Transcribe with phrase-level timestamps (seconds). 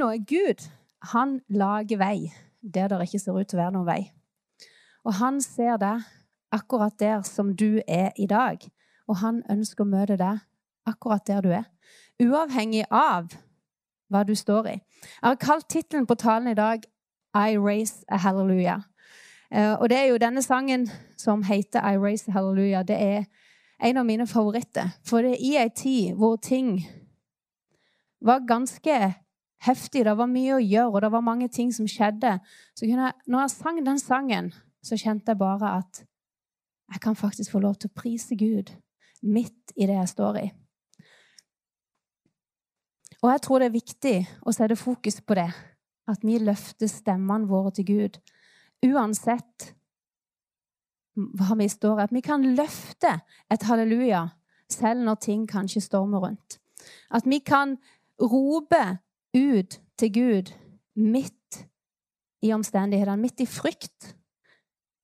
[0.00, 0.18] Du noe?
[0.24, 0.62] Gud,
[1.12, 2.30] han lager vei
[2.74, 3.98] der det ikke ser ut til å være noen vei.
[5.04, 6.06] Og han ser deg
[6.56, 8.64] akkurat der som du er i dag.
[9.12, 10.40] Og han ønsker å møte deg
[10.88, 11.68] akkurat der du er.
[12.16, 13.28] Uavhengig av
[14.08, 14.76] hva du står i.
[15.04, 16.88] Jeg har kalt tittelen på talen i dag
[17.36, 18.88] I Raise a Hallelujah.
[19.52, 20.88] Eh, og det er jo denne sangen
[21.20, 22.88] som heter I Raise a Hallelujah.
[22.88, 23.24] Det er
[23.84, 24.96] en av mine favoritter.
[25.04, 26.86] For det er i ei tid hvor ting
[28.24, 29.18] var ganske
[29.66, 32.38] heftig, det var mye å gjøre, og det var mange ting som skjedde.
[32.74, 36.04] Så jeg, når jeg sang den sangen, så kjente jeg bare at
[36.90, 38.72] jeg kan faktisk få lov til å prise Gud
[39.22, 40.46] midt i det jeg står i.
[43.20, 44.16] Og jeg tror det er viktig
[44.48, 45.50] å sette fokus på det,
[46.08, 48.16] at vi løfter stemmene våre til Gud.
[48.88, 49.74] Uansett
[51.14, 52.06] hva vi står i.
[52.08, 53.12] At vi kan løfte
[53.52, 54.24] et halleluja
[54.70, 56.58] selv når ting kanskje stormer rundt.
[57.10, 57.76] At vi kan
[58.20, 58.82] rope
[59.36, 60.52] ut til Gud
[60.96, 61.66] midt
[62.42, 64.16] i omstendighetene, midt i frykt,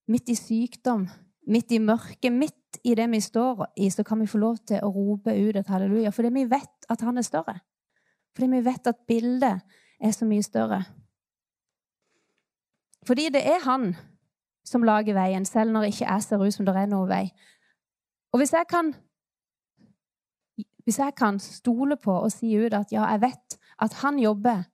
[0.09, 1.07] midt i sykdom,
[1.47, 4.83] midt i mørket, midt i det vi står i, så kan vi få lov til
[4.83, 6.13] å rope ut et halleluja.
[6.15, 7.59] Fordi vi vet at han er større.
[8.37, 9.61] Fordi vi vet at bildet
[10.01, 10.83] er så mye større.
[13.07, 13.95] Fordi det er han
[14.67, 17.25] som lager veien, selv når ikke jeg ser ut som det er noen vei.
[18.35, 18.95] Og hvis jeg kan
[20.87, 24.65] hvis jeg kan stole på og si ut at ja, jeg vet at han jobber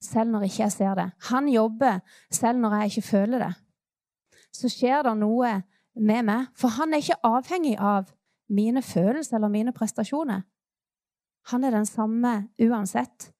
[0.00, 1.98] selv når ikke jeg ser det, han jobber
[2.30, 3.52] selv når jeg ikke føler det,
[4.52, 5.50] så skjer det noe
[5.94, 6.46] med meg.
[6.56, 8.10] For han er ikke avhengig av
[8.50, 10.42] mine følelser eller mine prestasjoner.
[11.50, 13.30] Han er den samme uansett.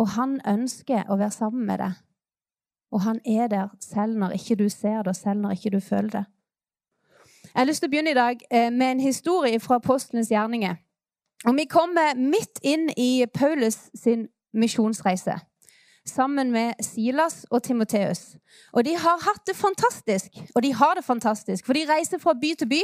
[0.00, 1.98] Og han ønsker å være sammen med deg.
[2.92, 5.80] Og han er der selv når ikke du ser det, og selv når ikke du
[5.80, 6.24] føler det.
[7.52, 10.76] Jeg har lyst til å begynne i dag eh, med en historie fra apostlenes gjerninger.
[11.46, 15.40] Og Vi kommer midt inn i Paulus sin misjonsreise
[16.06, 18.36] sammen med Silas og Timoteus.
[18.72, 22.34] Og de har hatt det fantastisk, og de har det fantastisk, for de reiser fra
[22.34, 22.82] by til by.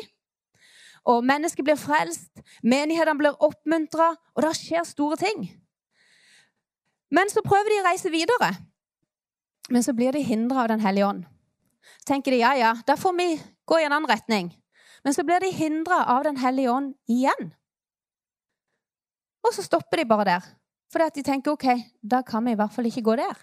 [1.09, 2.31] Og mennesker blir frelst,
[2.63, 5.49] menighetene blir oppmuntra, og det skjer store ting.
[7.11, 8.53] Men så prøver de å reise videre.
[9.71, 11.25] Men så blir de hindra av Den hellige ånd.
[12.07, 13.29] Tenker de ja, ja, da får vi
[13.67, 14.53] gå i en annen retning.
[15.05, 17.53] Men så blir de hindra av Den hellige ånd igjen.
[19.49, 20.49] Og så stopper de bare der.
[20.99, 21.67] At de tenker ok,
[22.03, 23.37] da kan vi i hvert fall ikke gå der.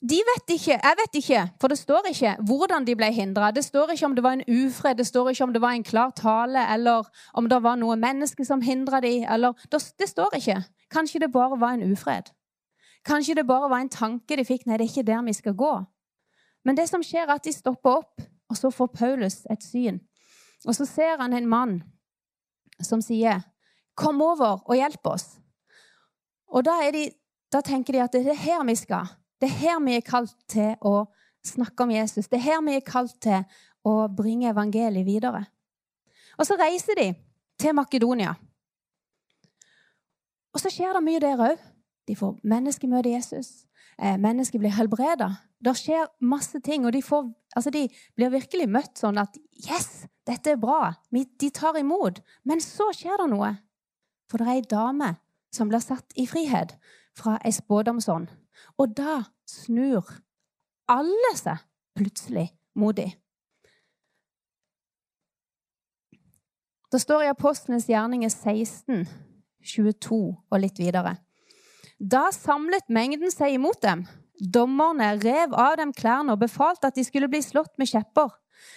[0.00, 3.50] De vet ikke, Jeg vet ikke, for det står ikke hvordan de ble hindra.
[3.50, 5.82] Det står ikke om det var en ufred, det står ikke om det var en
[5.82, 9.52] klar tale, eller om det var noe menneske som hindra de, eller
[9.98, 10.62] Det står ikke.
[10.90, 12.30] Kanskje det bare var en ufred.
[13.04, 14.66] Kanskje det bare var en tanke de fikk.
[14.66, 15.84] Nei, det er ikke der vi skal gå.
[16.64, 20.00] Men det som skjer, er at de stopper opp, og så får Paulus et syn.
[20.66, 21.82] Og så ser han en mann
[22.82, 23.40] som sier,
[23.96, 25.38] 'Kom over og hjelp oss'.
[26.48, 27.10] Og da, de,
[27.52, 29.06] da, tenker de at det er her vi skal.
[29.40, 31.06] Det er her vi er kalt til å
[31.44, 32.28] snakke om Jesus.
[32.28, 33.44] Det er her vi er kalt til
[33.84, 35.44] å bringe evangeliet videre.
[36.38, 37.14] Og så reiser de
[37.58, 38.34] til Makedonia.
[40.54, 41.58] Og så skjer det mye der òg.
[42.08, 43.66] De får mennesker møte Jesus.
[43.98, 45.30] Eh, mennesker blir helbreda.
[45.64, 47.86] Det skjer masse ting, og de, får, altså de,
[48.16, 50.92] blir virkelig møtt sånn at Yes, dette er bra.
[51.12, 52.20] De tar imot.
[52.44, 53.54] Men så skjer det noe.
[54.30, 55.14] For det er ei dame
[55.54, 56.74] som blir satt i frihet
[57.16, 58.28] fra ei spådomsånd.
[58.80, 60.08] Og da snur
[60.90, 61.62] alle seg
[61.96, 63.12] plutselig mot dem.
[66.92, 69.06] Det står i Apostlenes gjerninger 16,
[69.66, 70.18] 22
[70.50, 71.16] og litt videre.
[71.98, 74.04] Da samlet mengden seg imot dem.
[74.36, 78.30] Dommerne rev av dem klærne og befalte at de skulle bli slått med kjepper.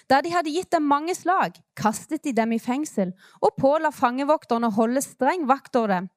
[0.10, 4.70] Da de hadde gitt dem mange slag, kastet de dem i fengsel og påla fangevokterne
[4.70, 6.10] å holde streng vakt over dem.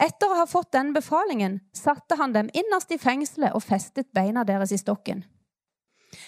[0.00, 4.44] Etter å ha fått den befalingen satte han dem innerst i fengselet og festet beina
[4.48, 5.22] deres i stokken.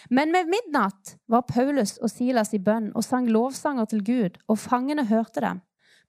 [0.08, 4.60] Men med midnatt var Paulus og Silas i bønn og sang lovsanger til Gud, og
[4.60, 5.60] fangene hørte dem.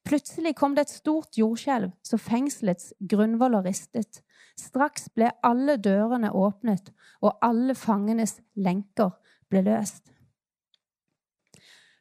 [0.06, 4.21] Plutselig kom det et stort jordskjelv, så fengselets grunnvoller ristet.
[4.59, 6.91] Straks ble alle dørene åpnet,
[7.25, 9.15] og alle fangenes lenker
[9.50, 10.14] ble løst.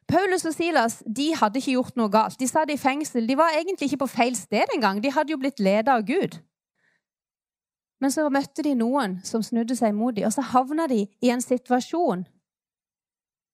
[0.07, 2.37] Paulus og Silas de hadde ikke gjort noe galt.
[2.39, 3.25] De satt i fengsel.
[3.27, 5.01] De var egentlig ikke på feil sted engang.
[5.03, 6.37] De hadde jo blitt ledet av Gud.
[8.01, 11.31] Men så møtte de noen som snudde seg mot dem, og så havna de i
[11.33, 12.25] en situasjon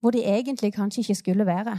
[0.02, 1.76] hvor de egentlig kanskje ikke skulle være.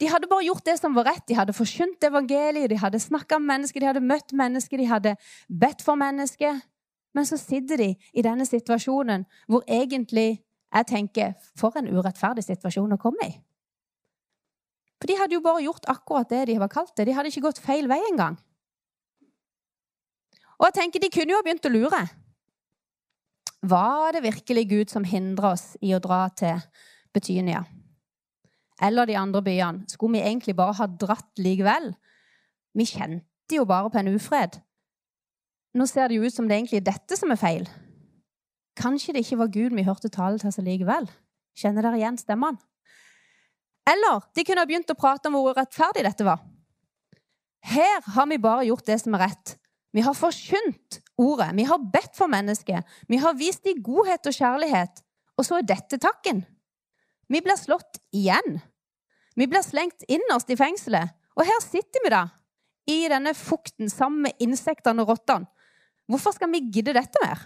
[0.00, 1.22] De hadde bare gjort det som var rett.
[1.28, 5.14] De hadde forkynt evangeliet, de hadde snakka med mennesker, de hadde møtt mennesker, de hadde
[5.48, 6.58] bedt for mennesker.
[7.14, 12.92] Men så sitter de i denne situasjonen hvor egentlig jeg tenker For en urettferdig situasjon
[12.92, 13.30] å komme i.
[14.98, 17.06] For de hadde jo bare gjort akkurat det de var kalt det.
[17.06, 18.38] De hadde ikke gått feil vei engang.
[20.58, 22.02] Og jeg tenker De kunne jo begynt å lure.
[23.62, 26.60] Var det virkelig Gud som hindra oss i å dra til
[27.14, 27.64] Betynia?
[28.82, 29.86] Eller de andre byene?
[29.90, 31.90] Skulle vi egentlig bare ha dratt likevel?
[32.74, 34.60] Vi kjente jo bare på en ufred.
[35.74, 37.66] Nå ser det jo ut som det egentlig er dette som er feil.
[38.78, 41.08] Kanskje det ikke var Gud vi hørte tale til oss likevel?
[41.58, 42.62] Kjenner dere igjen stemmene?
[43.88, 46.42] Eller de kunne ha begynt å prate om hvor urettferdig dette var.
[47.64, 49.56] Her har vi bare gjort det som er rett.
[49.96, 51.50] Vi har forkynt ordet.
[51.56, 52.86] Vi har bedt for mennesket.
[53.08, 55.02] Vi har vist dem godhet og kjærlighet.
[55.38, 56.44] Og så er dette takken.
[57.28, 58.60] Vi blir slått igjen.
[59.38, 61.14] Vi blir slengt innerst i fengselet.
[61.38, 62.24] Og her sitter vi, da,
[62.90, 65.46] i denne fukten sammen med insektene og rottene.
[66.08, 67.42] Hvorfor skal vi gidde dette mer?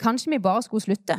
[0.00, 1.16] Kanskje vi bare skulle slutte?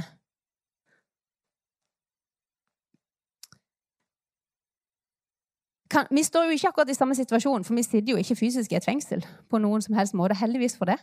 [5.95, 8.71] Kan, vi står jo ikke akkurat i samme situasjon, for vi sitter jo ikke fysisk
[8.71, 9.25] i et fengsel.
[9.49, 10.97] på noen som helst måte, Heldigvis for det.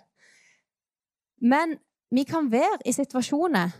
[1.40, 1.78] Men
[2.10, 3.70] vi kan være i situasjoner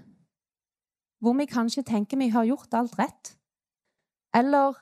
[1.21, 3.37] hvor vi kanskje tenker vi har gjort alt rett.
[4.35, 4.73] Eller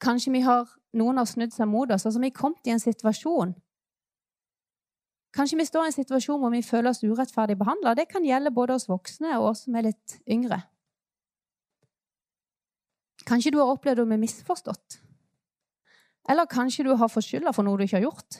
[0.00, 2.06] kanskje vi har, noen har snudd seg mot oss.
[2.06, 3.54] Altså vi er kommet i en situasjon
[5.32, 7.94] Kanskje vi står i en situasjon hvor vi føler oss urettferdig behandla.
[7.94, 10.58] Det kan gjelde både oss voksne og oss som er litt yngre.
[13.24, 14.98] Kanskje du har opplevd å bli misforstått.
[16.30, 18.38] Eller kanskje du har fått skylda for noe du ikke har gjort.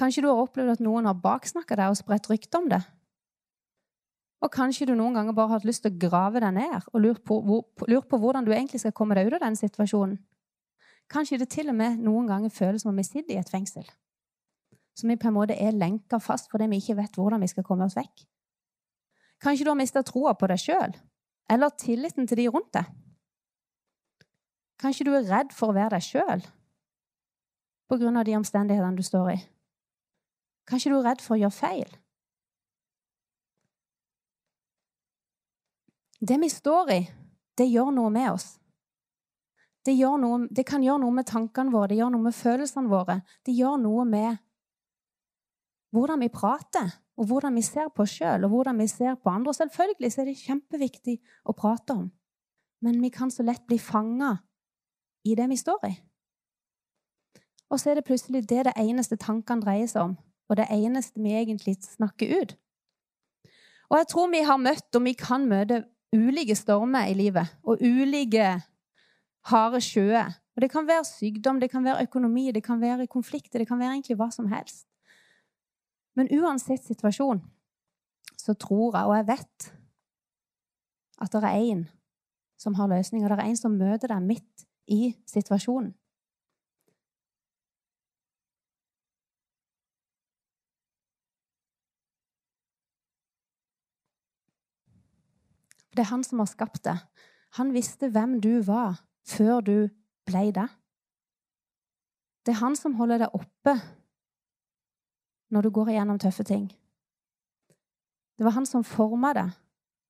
[0.00, 2.80] Kanskje du har opplevd at noen har baksnakka deg og spredt rykte om det.
[4.40, 7.02] Og kanskje du noen ganger bare har hatt lyst til å grave deg ned og
[7.04, 10.16] lurt på, hvor, lurt på hvordan du egentlig skal komme deg ut av den situasjonen.
[11.10, 13.84] Kanskje det til og med noen ganger føles som om vi sitter i et fengsel.
[14.96, 17.66] Som vi på en måte er lenka fast fordi vi ikke vet hvordan vi skal
[17.66, 18.24] komme oss vekk.
[19.42, 20.96] Kanskje du har mista troa på deg sjøl,
[21.50, 22.88] eller tilliten til de rundt deg.
[24.80, 26.46] Kanskje du er redd for å være deg sjøl
[27.90, 29.38] av de omstendighetene du står i.
[30.70, 31.96] Kanskje du er redd for å gjøre feil.
[36.20, 37.00] Det vi står i,
[37.58, 38.52] det gjør noe med oss.
[39.84, 43.16] Det, noe, det, kan gjøre noe med tankene våre, det gjør noe med følelsene våre.
[43.42, 44.36] Det gjør noe med
[45.96, 49.32] hvordan vi prater, og hvordan vi ser på oss sjøl, og hvordan vi ser på
[49.32, 49.56] andre.
[49.56, 51.16] Selvfølgelig er det kjempeviktig
[51.48, 52.06] å prate om,
[52.84, 54.36] men vi kan så lett bli fanga
[55.24, 55.92] i det vi står i.
[57.70, 60.16] Og så er det plutselig det det eneste tankene dreier seg om,
[60.50, 62.56] og det eneste vi egentlig snakker ut.
[63.90, 65.84] Og jeg tror vi har møtt, og vi kan møte,
[66.14, 67.46] ulike stormer i livet.
[67.62, 68.56] Og ulike
[69.50, 70.32] harde sjøer.
[70.56, 73.78] Og det kan være sykdom, det kan være økonomi, det kan være konflikter, det kan
[73.78, 74.86] være egentlig hva som helst.
[76.18, 77.42] Men uansett situasjon
[78.40, 79.70] så tror jeg, og jeg vet,
[81.20, 81.84] at det er én
[82.58, 83.28] som har løsninger.
[83.28, 85.94] Det er en som møter deg midt i situasjonen.
[95.90, 96.98] Det er han som har skapt det.
[97.58, 99.88] Han visste hvem du var før du
[100.26, 100.68] ble det.
[102.46, 103.74] Det er han som holder deg oppe
[105.50, 106.70] når du går igjennom tøffe ting.
[108.38, 109.50] Det var han som forma det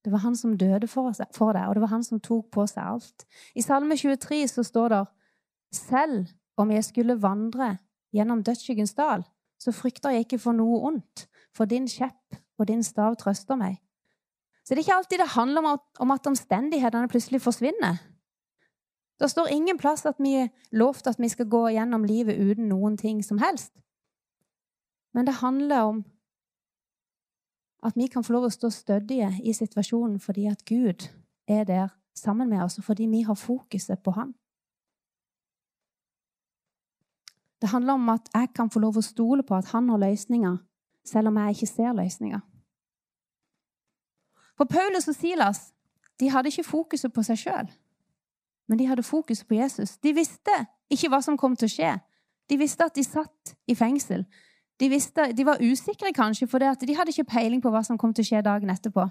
[0.05, 2.85] det var han som døde for, deg, og det var han som tok på seg
[2.85, 3.27] alt.
[3.55, 5.01] I Salme 23 så står det
[5.77, 7.77] selv om jeg skulle vandre
[8.15, 9.25] gjennom dødsskyggens dal,
[9.61, 11.27] så frykter jeg ikke for noe ondt,
[11.57, 13.77] for din kjepp og din stav trøster meg.
[14.65, 18.01] Så det er ikke alltid det handler om at, om at omstendighetene plutselig forsvinner.
[19.21, 22.71] Det står ingen plass at vi er lovt at vi skal gå gjennom livet uten
[22.71, 23.73] noen ting som helst.
[25.13, 26.05] Men det handler om
[27.83, 31.09] at vi kan få lov å stå stødige i situasjonen fordi at Gud
[31.49, 34.35] er der sammen med oss, og fordi vi har fokuset på Han.
[37.61, 40.57] Det handler om at jeg kan få lov å stole på at han har løsninger,
[41.05, 42.41] selv om jeg ikke ser løsninger.
[44.57, 45.73] For Paulus og Silas
[46.21, 47.69] de hadde ikke fokuset på seg sjøl,
[48.69, 49.97] men de hadde fokuset på Jesus.
[49.99, 50.57] De visste
[50.93, 51.93] ikke hva som kom til å skje.
[52.51, 54.25] De visste at de satt i fengsel.
[54.81, 58.15] De, visste, de var usikre kanskje, for de hadde ikke peiling på hva som kom
[58.17, 59.05] til å skje dagen etterpå.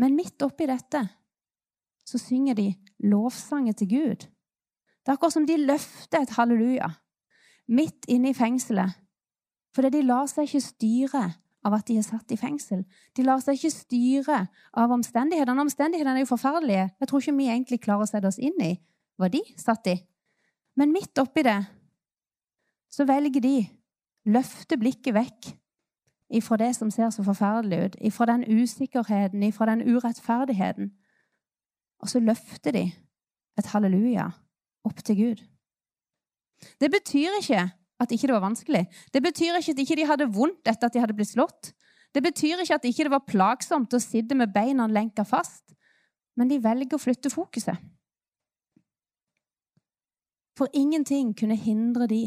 [0.00, 1.02] Men midt oppi dette
[2.08, 2.70] så synger de
[3.04, 4.24] lovsanger til Gud.
[5.00, 6.88] Det er akkurat som de løfter et halleluja
[7.70, 8.96] midt inne i fengselet.
[9.76, 11.24] Fordi de lar seg ikke styre
[11.66, 12.82] av at de er satt i fengsel.
[13.16, 14.38] De lar seg ikke styre
[14.72, 15.66] av omstendighetene.
[15.66, 16.88] Omstendighetene er jo forferdelige.
[16.98, 18.72] Jeg tror ikke vi egentlig klarer å sette oss inn i
[19.20, 19.98] hva de satt i.
[20.80, 21.58] Men midt oppi det
[22.90, 23.54] så velger de
[24.28, 25.50] løfte blikket vekk
[26.30, 30.92] ifra det som ser så forferdelig ut, ifra den usikkerheten, ifra den urettferdigheten.
[32.00, 32.84] Og så løfter de
[33.58, 34.30] et halleluja
[34.86, 35.42] opp til Gud.
[36.80, 37.66] Det betyr ikke
[38.00, 38.86] at ikke det var vanskelig.
[39.12, 41.72] Det betyr ikke at ikke de hadde vondt etter at de hadde blitt slått.
[42.14, 45.74] Det betyr ikke at ikke det var plagsomt å sitte med beina lenka fast.
[46.36, 47.76] Men de velger å flytte fokuset.
[50.56, 52.24] For ingenting kunne hindre de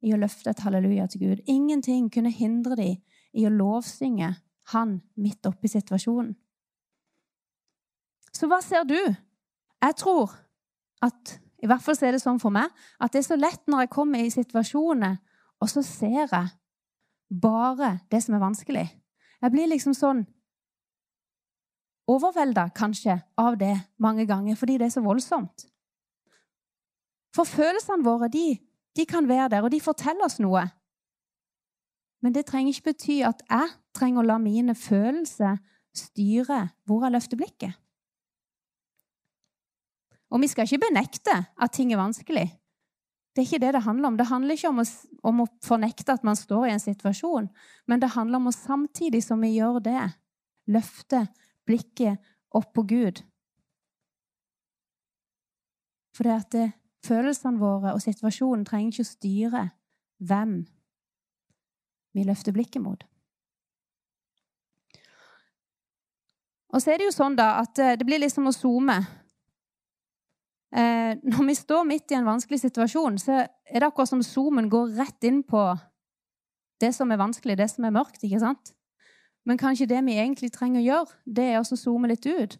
[0.00, 1.42] i å løfte et halleluja til Gud.
[1.46, 3.00] Ingenting kunne hindre dem
[3.36, 4.34] i å lovsynge
[4.72, 6.34] han midt oppi situasjonen.
[8.32, 8.98] Så hva ser du?
[9.80, 10.32] Jeg tror
[11.04, 13.84] at i hvert fall er det sånn for meg at det er så lett når
[13.84, 15.18] jeg kommer i situasjoner,
[15.60, 16.46] og så ser jeg
[17.28, 18.86] bare det som er vanskelig.
[19.40, 20.22] Jeg blir liksom sånn
[22.10, 25.66] overvelda, kanskje, av det mange ganger fordi det er så voldsomt.
[27.36, 28.58] For følelsene våre, de,
[28.96, 30.64] de kan være der, og de forteller oss noe.
[32.20, 35.60] Men det trenger ikke bety at jeg trenger å la mine følelser
[35.96, 37.76] styre hvor jeg løfter blikket.
[40.30, 42.46] Og vi skal ikke benekte at ting er vanskelig.
[43.34, 44.18] Det er ikke det det handler om.
[44.18, 44.86] Det handler ikke om å,
[45.26, 47.48] om å fornekte at man står i en situasjon,
[47.86, 50.02] men det handler om å samtidig som vi gjør det,
[50.70, 51.24] løfte
[51.66, 52.18] blikket
[52.54, 53.22] opp på Gud.
[56.14, 56.66] For det at det,
[57.06, 59.64] følelsene våre og situasjonen trenger ikke å styre
[60.20, 60.58] hvem
[62.16, 63.04] vi løfter blikket mot.
[66.70, 68.98] Og så er det jo sånn da at eh, det blir liksom å zoome
[70.70, 74.70] eh, når vi står midt i en vanskelig situasjon, så er det akkurat som zoomen
[74.70, 75.64] går rett inn på
[76.80, 78.22] det som er vanskelig, det som er mørkt.
[78.24, 78.72] ikke sant?
[79.44, 82.58] Men kanskje det vi egentlig trenger å gjøre, det er å zoome litt ut.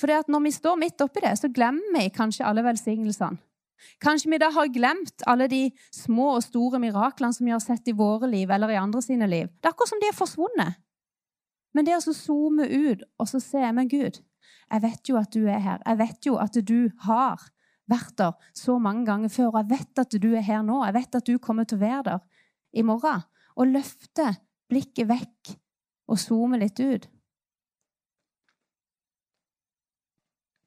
[0.00, 3.38] For når vi står midt oppi det, så glemmer vi kanskje alle velsignelsene.
[4.02, 5.62] Kanskje vi da har glemt alle de
[5.94, 9.28] små og store miraklene som vi har sett i våre liv eller i andre sine
[9.30, 9.50] liv.
[9.60, 10.80] Det er akkurat som de er forsvunnet.
[11.76, 14.22] Men det å zoome ut og så se Men Gud,
[14.72, 15.82] jeg vet jo at du er her.
[15.84, 17.42] Jeg vet jo at du har
[17.90, 19.52] vært der så mange ganger før.
[19.52, 20.80] Og jeg vet at du er her nå.
[20.86, 22.24] Jeg vet at du kommer til å være der
[22.72, 23.22] i morgen.
[23.56, 24.32] Og løfte
[24.70, 25.52] blikket vekk
[26.10, 27.06] og zoome litt ut.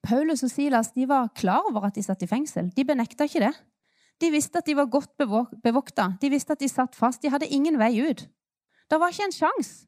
[0.10, 2.72] Paulus og Silas de var klar over at de satt i fengsel.
[2.74, 3.54] De benekta ikke det.
[4.20, 5.12] De visste at de var godt
[5.64, 6.14] bevokta.
[6.22, 7.22] De visste at de satt fast.
[7.22, 8.26] De hadde ingen vei ut.
[8.90, 9.86] Det var ikke en sjanse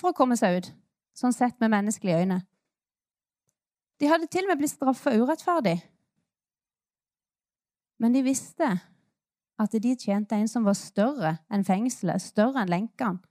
[0.00, 0.68] for å komme seg ut,
[1.14, 2.40] sånn sett med menneskelige øyne.
[4.02, 5.76] De hadde til og med blitt straffa urettferdig.
[8.02, 8.66] Men de visste
[9.62, 13.22] at de tjente en som var større enn fengselet, større enn lenkene.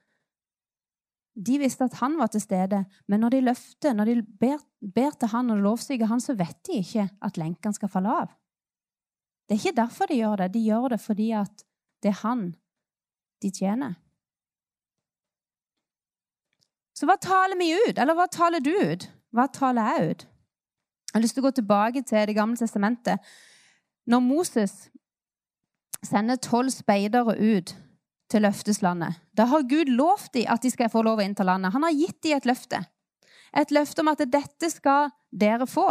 [1.36, 4.60] De visste at han var til stede, men når de løfter, når de ber,
[4.96, 8.34] ber til han og lovsyker han, så vet de ikke at lenken skal falle av.
[9.48, 10.54] Det er ikke derfor de gjør det.
[10.54, 11.64] De gjør det fordi at
[12.04, 12.44] det er han
[13.42, 13.96] de tjener.
[16.96, 17.98] Så hva taler vi ut?
[17.98, 19.08] Eller hva taler du ut?
[19.34, 20.26] Hva taler jeg ut?
[21.12, 23.20] Jeg har lyst til å gå tilbake til Det gamle testamentet.
[24.08, 24.76] Når Moses
[26.04, 27.74] sender tolv speidere ut
[28.32, 31.74] til løfteslandet, da har Gud lovt dem at de skal få lov å innta landet.
[31.76, 32.82] Han har gitt dem et løfte.
[33.58, 35.90] Et løfte om at dette skal dere få.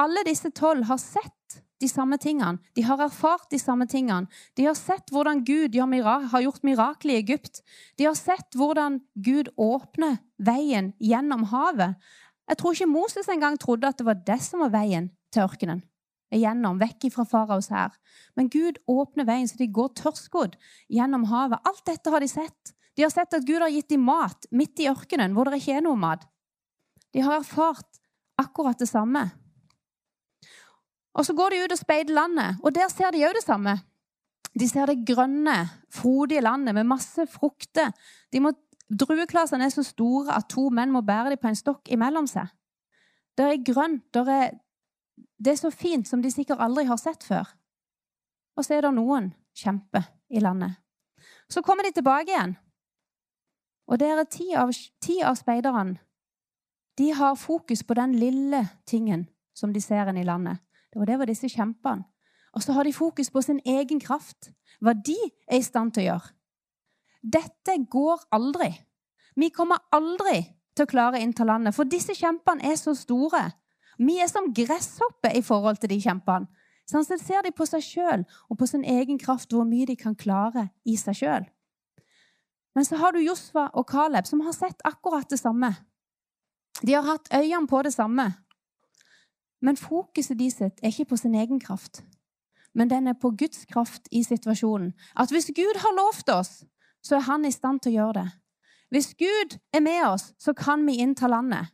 [0.00, 2.60] Alle disse tolv har sett de samme tingene.
[2.76, 4.28] De har erfart de samme tingene.
[4.56, 7.62] De har sett hvordan Gud har gjort mirakler i Egypt.
[7.96, 11.96] De har sett hvordan Gud åpner veien gjennom havet.
[12.50, 15.84] Jeg tror ikke Moses engang trodde at det var det som var veien til ørkenen.
[16.30, 17.94] Igjennom, vekk fra faraos her.
[18.38, 20.54] Men Gud åpner veien, så de går tørrskodd
[20.92, 21.58] gjennom havet.
[21.66, 22.74] Alt dette har de sett.
[22.94, 25.78] De har sett at Gud har gitt dem mat midt i ørkenen, hvor det ikke
[25.80, 26.26] er noe mat.
[27.10, 28.00] De har erfart
[28.38, 29.26] akkurat det samme.
[31.18, 33.80] Og Så går de ut og speider landet, og der ser de òg det samme.
[34.54, 37.90] De ser det grønne, frodige landet med masse frukter.
[38.32, 38.52] De må
[38.90, 42.50] drueklasene er så store at to menn må bære dem på en stokk imellom seg.
[43.38, 44.56] Det er grønt, det er,
[45.40, 47.48] det er så fint som de sikkert aldri har sett før.
[48.56, 50.76] Og så er det noen kjemper i landet.
[51.48, 52.54] Så kommer de tilbake igjen.
[53.90, 55.98] Og det er ti av, av speiderne
[57.00, 59.24] de har fokus på den lille tingen
[59.56, 60.58] som de ser i landet.
[60.92, 62.04] Det var det var disse kjempene.
[62.52, 64.50] Og så har de fokus på sin egen kraft.
[64.80, 65.16] Hva de
[65.46, 66.32] er i stand til å gjøre.
[67.22, 68.72] Dette går aldri.
[69.36, 70.42] Vi kommer aldri
[70.74, 73.44] til å klare å innta landet, for disse kjempene er så store.
[74.00, 76.48] Vi er som gresshopper i forhold til de kjempene.
[76.88, 79.94] Sånn så ser de på seg sjøl og på sin egen kraft, hvor mye de
[79.98, 81.44] kan klare i seg sjøl.
[82.74, 85.74] Men så har du Josfa og Caleb, som har sett akkurat det samme.
[86.80, 88.30] De har hatt øynene på det samme.
[89.60, 92.02] Men fokuset de sitt er ikke på sin egen kraft,
[92.74, 94.94] men den er på Guds kraft i situasjonen.
[95.16, 96.64] At hvis Gud har lovt oss,
[97.02, 98.30] så er han i stand til å gjøre det.
[98.90, 101.68] Hvis Gud er med oss, så kan vi innta landet.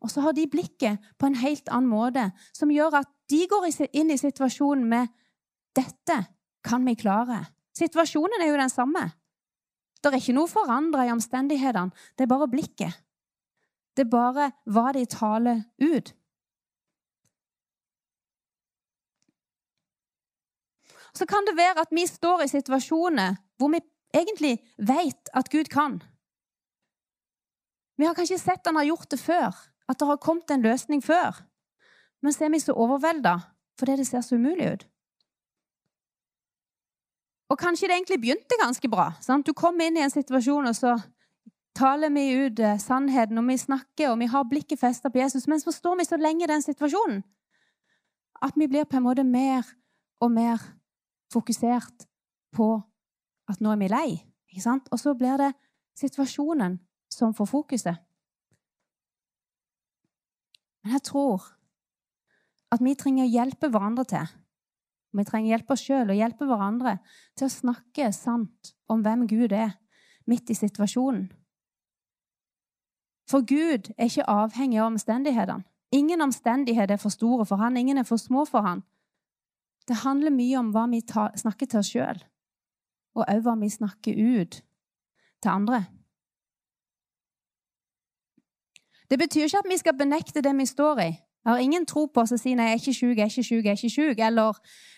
[0.00, 3.68] Og så har de blikket på en helt annen måte, som gjør at de går
[3.92, 5.08] inn i situasjonen med
[5.76, 6.26] 'Dette
[6.64, 7.44] kan vi klare.
[7.76, 9.12] Situasjonen er jo den samme.
[10.02, 11.92] Det er ikke noe forandra i omstendighetene.
[12.16, 13.02] Det er bare blikket.
[13.96, 16.14] Det er bare hva de taler ut.
[21.16, 23.80] Så kan det være at vi står i situasjoner hvor vi
[24.14, 26.02] egentlig vet at Gud kan.
[27.96, 29.56] Vi har kanskje sett han har gjort det før,
[29.88, 31.42] at det har kommet en løsning før.
[32.22, 33.38] Men så er vi så overvelda
[33.76, 34.86] fordi det ser så umulig ut.
[37.52, 39.10] Og kanskje det egentlig begynte ganske bra.
[39.20, 39.46] Sant?
[39.46, 40.96] Du kom inn i en situasjon, og så
[41.76, 45.46] taler vi ut eh, sannheten, og vi snakker, og vi har blikket festa på Jesus.
[45.46, 47.22] Men så står vi så lenge i den situasjonen
[48.42, 49.64] at vi blir på en måte mer
[50.20, 50.60] og mer
[51.32, 52.04] fokusert
[52.52, 52.66] på
[53.48, 54.08] at nå er vi lei.
[54.92, 55.52] Og så blir det
[55.96, 56.78] situasjonen
[57.12, 57.96] som får fokuset.
[60.86, 61.42] Men jeg tror
[62.70, 64.28] at vi trenger å hjelpe hverandre til.
[65.18, 66.92] Vi trenger å hjelpe oss sjøl og hjelpe hverandre
[67.34, 69.72] til å snakke sant om hvem Gud er,
[70.30, 71.24] midt i situasjonen.
[73.26, 75.66] For Gud er ikke avhengig av omstendighetene.
[75.90, 78.84] Ingen omstendigheter er for store for han, ingen er for små for han.
[79.90, 82.22] Det handler mye om hva vi snakker til oss sjøl,
[83.18, 84.60] og òg hva vi snakker ut
[85.42, 85.82] til andre.
[89.10, 91.10] Det betyr ikke at vi skal benekte det vi står i.
[91.46, 93.30] Jeg har ingen tro på oss å si 'nei, jeg er ikke sjuk, jeg er
[93.30, 94.52] ikke sjuk', jeg er ikke sjuk, eller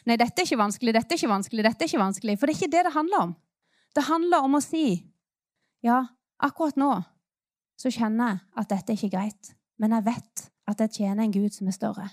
[0.06, 2.38] 'nei, dette er ikke vanskelig, dette er ikke vanskelig', dette er ikke vanskelig.
[2.38, 3.36] For det er ikke det det handler om.
[3.94, 5.04] Det handler om å si
[5.82, 6.06] 'ja,
[6.40, 7.02] akkurat nå
[7.76, 11.32] så kjenner jeg at dette er ikke greit', men jeg vet at jeg tjener en
[11.32, 12.08] Gud som er større.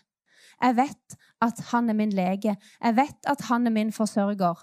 [0.62, 2.56] Jeg vet at han er min lege.
[2.84, 4.56] Jeg vet at han er min forsørger.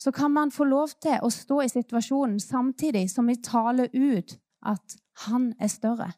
[0.00, 4.38] Så kan man få lov til å stå i situasjonen samtidig som vi taler ut
[4.66, 4.96] at
[5.26, 6.12] han er større.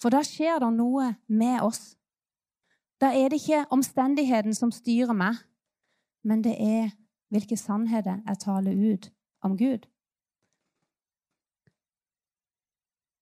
[0.00, 1.94] For da skjer det noe med oss.
[3.00, 5.38] Da er det ikke omstendigheten som styrer meg,
[6.22, 6.92] men det er
[7.32, 9.08] hvilke sannheter jeg taler ut
[9.42, 9.86] om Gud.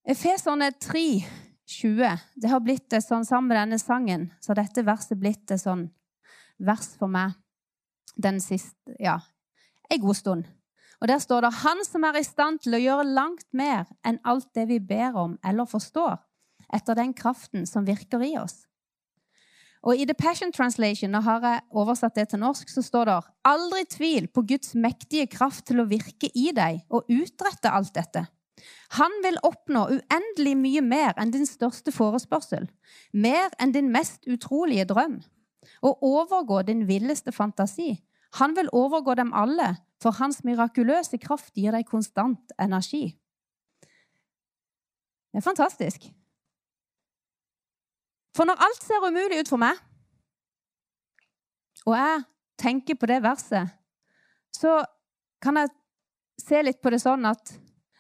[0.05, 1.05] Efeserne 3,
[1.71, 2.17] 20.
[2.43, 5.87] Det har blitt det sånn sammen med denne sangen, så dette verset blitt det sånn
[6.61, 7.37] vers for meg
[8.21, 9.21] den siste Ja,
[9.91, 10.49] en god stund.
[11.01, 14.19] Og Der står det 'Han som er i stand til å gjøre langt mer enn
[14.25, 16.19] alt det vi ber om eller forstår',
[16.75, 18.67] etter den kraften som virker i oss.
[19.83, 23.25] Og I The Passion Translation, når har jeg oversatt det til norsk, så står det
[23.45, 28.27] 'Aldri tvil på Guds mektige kraft til å virke i deg og utrette alt dette'.
[28.91, 32.69] Han vil oppnå uendelig mye mer enn din største forespørsel,
[33.13, 35.23] mer enn din mest utrolige drøm,
[35.83, 38.03] og overgå din villeste fantasi.
[38.35, 43.11] Han vil overgå dem alle, for hans mirakuløse kraft gir deg konstant energi.
[45.31, 46.09] Det er fantastisk.
[48.37, 49.79] For når alt ser umulig ut for meg,
[51.87, 52.23] og jeg
[52.61, 53.71] tenker på det verset,
[54.55, 54.81] så
[55.43, 55.73] kan jeg
[56.41, 57.53] se litt på det sånn at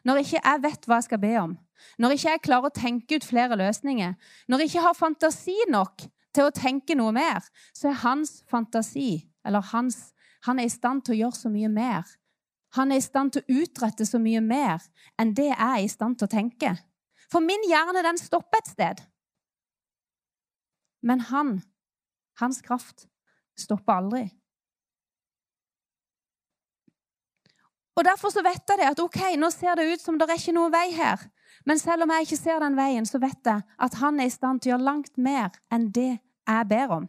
[0.06, 1.58] når ikke jeg vet hva jeg skal be om,
[2.00, 4.16] når ikke jeg klarer å tenke ut flere løsninger,
[4.48, 7.44] når jeg ikke har fantasi nok til å tenke noe mer,
[7.76, 10.10] så er hans fantasi, eller hans
[10.46, 12.08] han er i stand til å gjøre så mye mer.
[12.78, 14.82] Han er i stand til å utrette så mye mer
[15.20, 16.74] enn det jeg er i stand til å tenke.
[17.30, 19.02] For min hjerne, den stopper et sted.
[21.02, 21.58] Men han,
[22.40, 23.06] hans kraft,
[23.58, 24.24] stopper aldri.
[27.98, 30.40] Og Derfor så vet jeg det at ok, nå ser det ut som det er
[30.40, 31.20] ikke noe vei her.
[31.68, 34.32] Men selv om jeg ikke ser den veien, så vet jeg at han er i
[34.32, 37.08] stand til å gjøre langt mer enn det jeg ber om.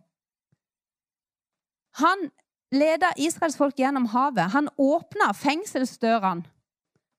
[2.02, 2.28] Han
[2.72, 4.52] leda israelsfolk gjennom havet.
[4.52, 6.44] Han åpna fengselsdørene,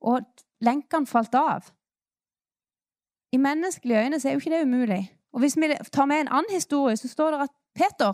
[0.01, 0.25] og
[0.61, 1.71] lenkene falt av.
[3.33, 5.03] I menneskelige øyne er jo ikke det umulig.
[5.33, 8.13] Og Hvis vi tar med en annen historie, så står det at Peter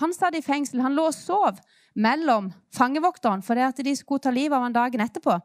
[0.00, 0.80] han satt i fengsel.
[0.80, 1.58] Han lå og sov
[1.94, 5.38] mellom fangevokterne fordi at de skulle ta livet av han dagen etterpå.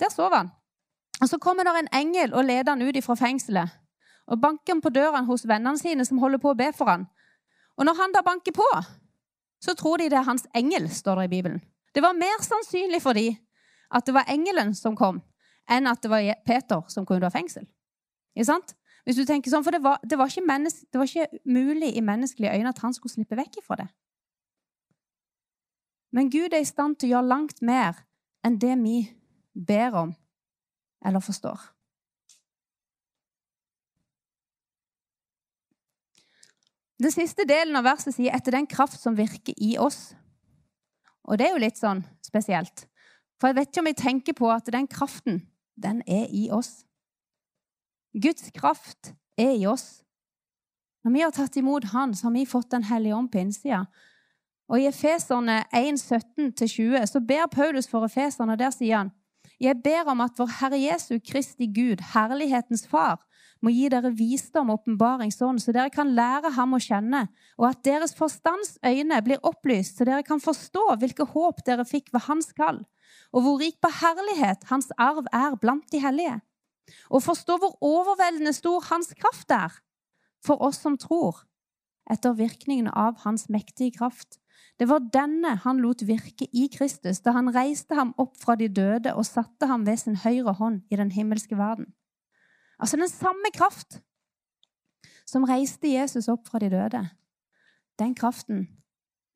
[0.00, 0.50] Der sov han.
[1.20, 3.68] Og Så kommer det en engel og leder han ut fra fengselet.
[4.26, 7.06] Og banker på døren hos vennene sine som holder på å be for han.
[7.76, 8.68] Og når han da banker på,
[9.62, 11.62] så tror de det er hans engel, står det i Bibelen.
[11.94, 13.36] Det var mer sannsynlig for dem
[13.92, 15.20] at det var engelen som kom,
[15.70, 17.66] enn at det var Peter som kunne ha fengsel.
[18.34, 18.74] Ikke sant?
[19.04, 22.54] Hvis du tenker sånn, For det var, det var, det var ikke, mulig i menneskelige
[22.54, 23.88] øyne at han skulle slippe vekk ifra det.
[26.12, 28.02] Men Gud er i stand til å gjøre langt mer
[28.44, 28.98] enn det vi
[29.54, 30.14] ber om
[31.04, 31.58] eller forstår.
[37.02, 40.14] Den siste delen av verset sier 'etter den kraft som virker i oss'.
[41.24, 42.86] Og det er jo litt sånn spesielt.
[43.40, 46.84] For jeg vet ikke om jeg tenker på at den kraften, den er i oss.
[48.14, 50.04] Guds kraft er i oss.
[51.04, 53.86] Når vi har tatt imot Han, så har vi fått Den hellige ånd på innsida.
[54.68, 59.10] Og I Efeserne 1,17-20 så ber Paulus for efeserne, og der sier han
[59.60, 63.26] Jeg ber om at vår Herre Jesu Kristi Gud, herlighetens Far,
[63.62, 67.26] må gi dere visdom og åpenbaringsånd, så dere kan lære ham å kjenne,
[67.58, 72.10] og at deres forstands øyne blir opplyst, så dere kan forstå hvilke håp dere fikk
[72.14, 72.82] ved hans kall,
[73.32, 76.40] og hvor rik på herlighet hans arv er blant de hellige,
[77.08, 79.78] og forstå hvor overveldende stor hans kraft er
[80.42, 81.44] for oss som tror,
[82.10, 84.40] etter virkningen av hans mektige kraft.
[84.80, 88.66] Det var denne han lot virke i Kristus da han reiste ham opp fra de
[88.66, 91.92] døde og satte ham ved sin høyre hånd i den himmelske verden.
[92.82, 94.00] Altså den samme kraft
[95.26, 97.02] som reiste Jesus opp fra de døde,
[97.98, 98.64] den kraften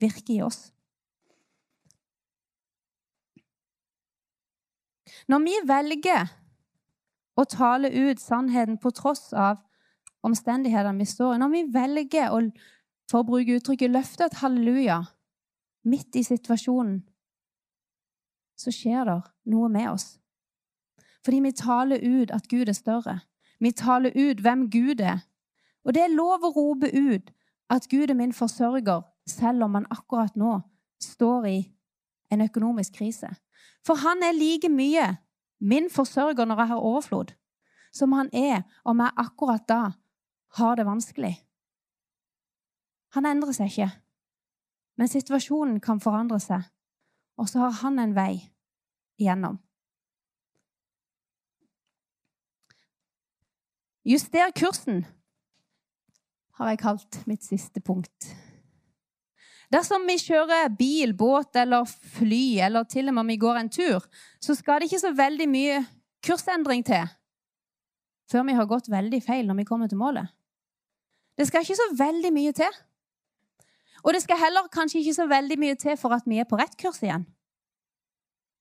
[0.03, 0.73] virker i oss.
[5.31, 6.33] Når vi velger
[7.39, 9.63] å tale ut sannheten på tross av
[10.27, 12.43] omstendighetene vi står i, når vi velger å,
[13.11, 14.99] for å bruke uttrykket, løfte et halleluja
[15.87, 16.99] midt i situasjonen,
[18.59, 19.21] så skjer det
[19.53, 20.17] noe med oss.
[21.23, 23.21] Fordi vi taler ut at Gud er større.
[23.61, 25.25] Vi taler ut hvem Gud er.
[25.85, 27.31] Og det er lov å rope ut
[27.71, 30.61] at Gud er min forsørger, selv om han akkurat nå
[31.03, 31.59] står i
[32.31, 33.31] en økonomisk krise.
[33.87, 35.16] For han er like mye
[35.61, 37.33] min forsørger når jeg har overflod,
[37.92, 39.83] som han er om jeg akkurat da
[40.59, 41.35] har det vanskelig.
[43.14, 43.90] Han endrer seg ikke.
[44.97, 46.64] Men situasjonen kan forandre seg,
[47.37, 48.33] og så har han en vei
[49.21, 49.59] igjennom.
[54.07, 55.01] Juster kursen
[56.57, 58.29] har jeg kalt mitt siste punkt.
[59.75, 63.71] Dersom vi kjører bil, båt eller fly, eller til og med om vi går en
[63.73, 64.05] tur,
[64.38, 65.81] så skal det ikke så veldig mye
[66.27, 67.03] kursendring til
[68.31, 70.31] før vi har gått veldig feil når vi kommer til målet.
[71.38, 72.79] Det skal ikke så veldig mye til.
[74.03, 76.59] Og det skal heller kanskje ikke så veldig mye til for at vi er på
[76.59, 77.27] rett kurs igjen.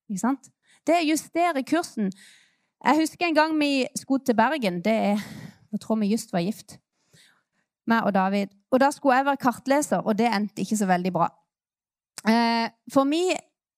[0.10, 0.50] Ikke sant?
[0.86, 2.12] Det justerer kursen.
[2.86, 4.82] Jeg husker en gang vi skulle til Bergen.
[4.86, 5.18] Det er,
[5.72, 6.80] Jeg tror vi just var gift,
[7.88, 8.48] meg og David.
[8.72, 11.28] Og da skulle jeg være kartleser, og det endte ikke så veldig bra.
[12.30, 13.24] Eh, for vi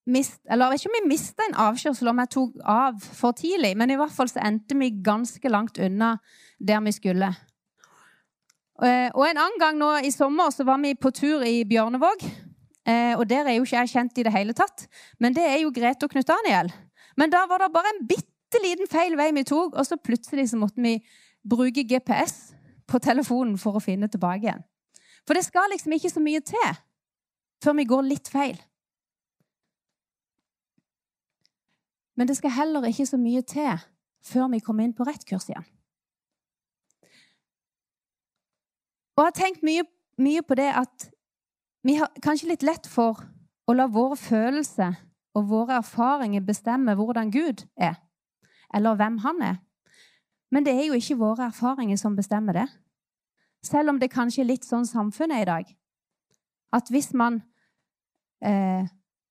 [0.07, 3.91] mist, eller ikke om vi mista en avkjørsel om jeg tok av for tidlig, men
[3.91, 6.17] i hvert fall så endte vi ganske langt unna
[6.59, 7.33] der vi skulle.
[8.83, 12.27] Eh, og en annen gang nå i sommer så var vi på tur i Bjørnevåg.
[12.87, 14.87] Eh, og der er jo ikke jeg kjent i det hele tatt.
[15.19, 16.73] Men det er jo Grete og Knut Daniel.
[17.17, 20.49] Men da var det bare en bitte liten feil vei vi tok, og så plutselig
[20.49, 20.97] så måtte vi
[21.47, 22.53] bruke GPS
[22.87, 24.63] på telefonen for å finne tilbake igjen.
[25.27, 26.69] For det skal liksom ikke så mye til
[27.63, 28.57] før vi går litt feil.
[32.17, 33.73] Men det skal heller ikke så mye til
[34.25, 35.67] før vi kommer inn på rett kurs igjen.
[39.17, 39.83] Og jeg har tenkt mye,
[40.21, 41.07] mye, på det at
[41.85, 43.23] vi har kanskje litt lett for
[43.67, 44.93] å la våre følelser
[45.37, 47.97] og våre erfaringer bestemme hvordan Gud er,
[48.73, 49.55] eller hvem han er.
[50.51, 52.67] Men det er jo ikke våre erfaringer som bestemmer det.
[53.63, 55.71] Selv om det kanskje er litt sånn samfunnet er i dag.
[56.75, 57.41] At hvis man
[58.43, 58.87] eh,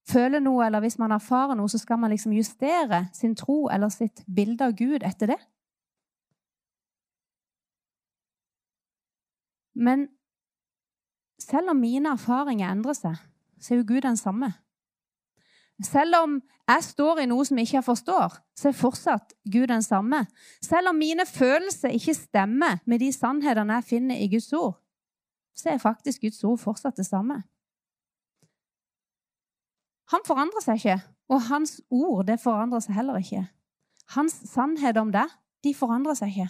[0.08, 3.92] føler noe, eller hvis man erfarer noe, så skal man liksom justere sin tro eller
[3.92, 5.40] sitt bilde av Gud etter det.
[9.76, 10.08] Men
[11.42, 13.18] selv om mine erfaringer endrer seg,
[13.60, 14.52] så er jo Gud den samme.
[15.84, 19.82] Selv om jeg står i noe som jeg ikke forstår, så er fortsatt Gud den
[19.84, 20.22] samme.
[20.64, 24.78] Selv om mine følelser ikke stemmer med de sannhetene jeg finner i Guds ord,
[25.56, 27.42] så er faktisk Guds ord fortsatt det samme.
[30.12, 33.44] Han forandrer seg ikke, og hans ord det forandrer seg heller ikke.
[34.14, 35.26] Hans sannhet om det,
[35.64, 36.48] de forandrer seg ikke.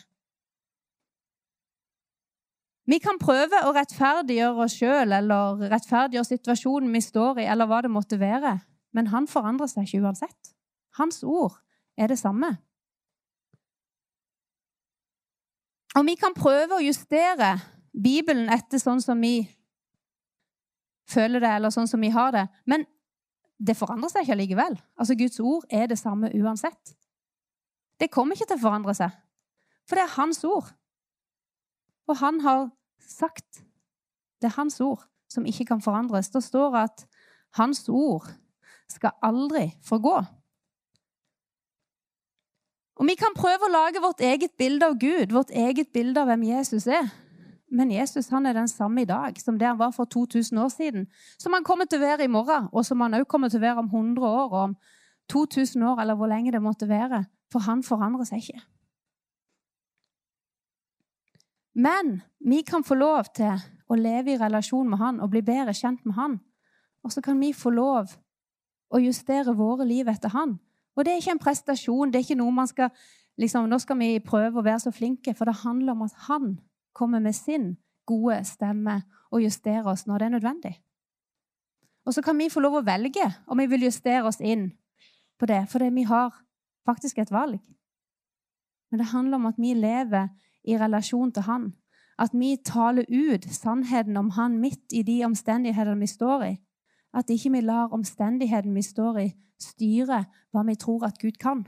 [2.86, 7.80] Vi kan prøve å rettferdiggjøre oss sjøl eller rettferdiggjøre situasjonen vi står i, eller hva
[7.82, 8.60] det måtte være,
[8.96, 10.52] men han forandrer seg ikke uansett.
[10.96, 11.58] Hans ord
[12.00, 12.54] er det samme.
[15.96, 17.56] Og vi kan prøve å justere
[17.92, 19.46] Bibelen etter sånn som vi
[21.08, 22.84] føler det, eller sånn som vi har det, men
[23.56, 24.76] det forandrer seg ikke likevel.
[25.00, 26.96] Altså, Guds ord er det samme uansett.
[28.00, 29.14] Det kommer ikke til å forandre seg,
[29.88, 30.72] for det er hans ord.
[32.06, 32.68] Og han har
[33.02, 33.62] sagt
[34.36, 35.00] Det er hans ord
[35.32, 36.28] som ikke kan forandres.
[36.28, 37.06] Det står at
[37.56, 38.26] hans ord
[38.88, 40.16] skal aldri forgå.
[42.96, 46.30] Og Vi kan prøve å lage vårt eget bilde av Gud, vårt eget bilde av
[46.30, 47.10] hvem Jesus er.
[47.68, 50.70] Men Jesus han er den samme i dag som det han var for 2000 år
[50.72, 51.06] siden.
[51.38, 53.66] Som han kommer til å være i morgen, og som han også kommer til å
[53.66, 54.76] være om 100 år og om
[55.32, 57.24] 2000 år, eller hvor lenge det måtte være.
[57.52, 58.62] For han forandrer seg ikke.
[61.76, 65.74] Men vi kan få lov til å leve i relasjon med han og bli bedre
[65.76, 66.38] kjent med han.
[67.04, 68.14] Og så kan vi få lov
[68.90, 70.56] å justere våre liv etter Han.
[70.96, 72.10] Og det er ikke en prestasjon.
[72.10, 72.90] det er ikke noe man skal
[73.36, 76.58] liksom, Nå skal vi prøve å være så flinke, for det handler om at Han
[76.92, 80.74] kommer med sin gode stemme og justerer oss når det er nødvendig.
[82.06, 84.70] Og så kan vi få lov å velge om vi vil justere oss inn
[85.38, 86.34] på det, fordi vi har
[86.86, 87.58] faktisk et valg.
[88.90, 90.28] Men det handler om at vi lever
[90.64, 91.72] i relasjon til Han.
[92.18, 96.54] At vi taler ut sannheten om Han midt i de omstendighetene vi står i.
[97.16, 99.26] At ikke vi lar omstendigheten vi står i,
[99.60, 101.64] styre hva vi tror at Gud kan.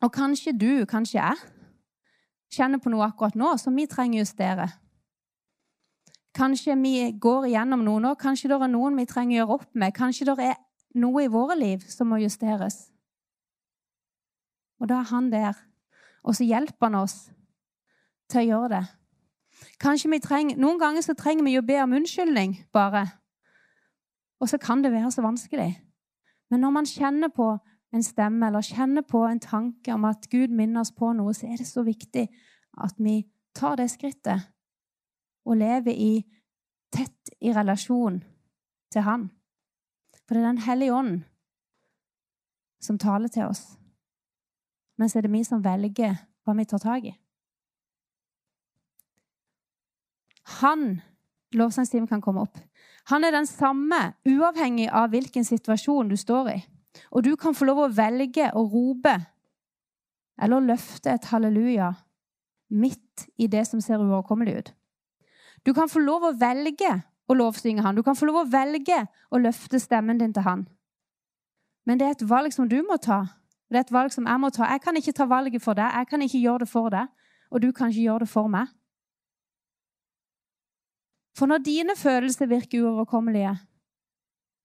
[0.00, 1.36] Og kanskje du, kanskje jeg,
[2.54, 4.68] kjenner på noe akkurat nå som vi trenger å justere.
[6.38, 8.14] Kanskje vi går igjennom noe nå.
[8.20, 9.94] Kanskje det er noen vi trenger å gjøre opp med.
[9.96, 10.60] Kanskje det er
[10.94, 12.86] noe i våre liv som må justeres.
[14.78, 15.58] Og da er han der.
[16.22, 17.16] Og så hjelper han oss
[18.30, 18.84] til å gjøre det.
[19.80, 23.06] Kanskje vi trenger, Noen ganger så trenger vi å be om unnskyldning, bare.
[24.40, 25.72] Og så kan det være så vanskelig.
[26.50, 27.56] Men når man kjenner på
[27.92, 31.46] en stemme eller kjenner på en tanke om at Gud minner oss på noe, så
[31.46, 32.26] er det så viktig
[32.78, 33.22] at vi
[33.54, 34.48] tar det skrittet
[35.48, 36.12] og lever i,
[36.92, 38.20] tett i relasjon
[38.92, 39.28] til Han.
[40.26, 41.22] For det er Den hellige ånd
[42.80, 43.78] som taler til oss.
[44.98, 47.14] Men så er det vi som velger hva vi tar tak i.
[50.60, 51.00] Han
[51.56, 52.58] Lovsangstimen kan komme opp.
[53.08, 56.58] Han er den samme, uavhengig av hvilken situasjon du står i.
[57.16, 59.14] Og du kan få lov å velge å rope
[60.38, 61.92] eller løfte et halleluja
[62.68, 64.72] midt i det som ser uoverkommelig ut.
[65.64, 66.90] Du kan få lov å velge
[67.28, 67.96] å lovsynge han.
[67.96, 70.66] Du kan få lov å velge å løfte stemmen din til han.
[71.88, 73.24] Men det er et valg som du må ta.
[73.68, 74.68] Det er et valg som jeg må ta.
[74.68, 75.88] Jeg kan ikke ta valget for deg.
[75.96, 77.08] Jeg kan ikke gjøre det for deg.
[77.48, 78.68] Og du kan ikke gjøre det for meg.
[81.38, 83.54] For når dine følelser virker uoverkommelige,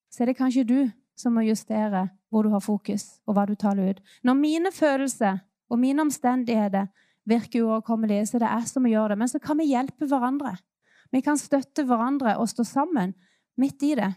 [0.10, 0.80] så er det kanskje du
[1.18, 4.00] som må justere hvor du har fokus, og hva du taler ut.
[4.26, 6.88] Når mine følelser og mine omstendigheter
[7.30, 9.18] virker uoverkommelige, så er det jeg som må gjøre det.
[9.22, 10.56] Men så kan vi hjelpe hverandre.
[11.14, 13.14] Vi kan støtte hverandre og stå sammen
[13.58, 14.10] midt i det.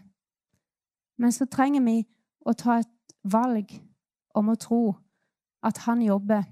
[1.17, 1.99] Men så trenger vi
[2.41, 3.77] å ta et valg
[4.33, 4.81] om å tro
[5.65, 6.45] at han jobber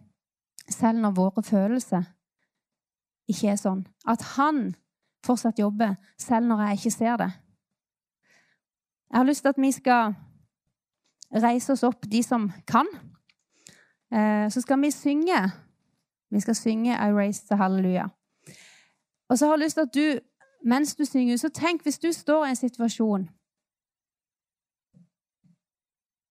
[0.70, 2.06] selv når våre følelser
[3.30, 3.88] ikke er sånn.
[4.06, 4.76] At han
[5.26, 7.32] fortsatt jobber selv når jeg ikke ser det.
[9.12, 10.16] Jeg har lyst til at vi skal
[11.36, 12.88] reise oss opp, de som kan.
[14.12, 15.52] Eh, så skal vi synge.
[16.32, 18.10] Vi skal synge I raise the hallelujah.
[19.30, 20.20] Og så har jeg lyst til at du,
[20.64, 23.30] mens du synger, så tenk hvis du står i en situasjon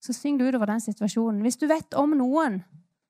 [0.01, 1.41] Så syng du utover den situasjonen.
[1.41, 2.63] Hvis du vet om noen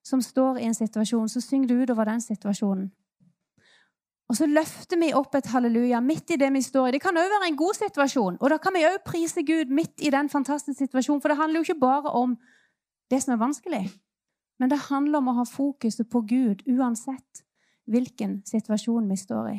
[0.04, 2.92] som står i en situasjon, så syng du utover den situasjonen.
[4.28, 6.94] Og så løfter vi opp et halleluja midt i det vi står i.
[6.96, 10.00] Det kan òg være en god situasjon, og da kan vi òg prise Gud midt
[10.00, 11.20] i den fantastiske situasjonen.
[11.20, 12.38] For det handler jo ikke bare om
[13.12, 13.84] det som er vanskelig,
[14.58, 17.44] men det handler om å ha fokuset på Gud uansett
[17.90, 19.58] hvilken situasjon vi står i.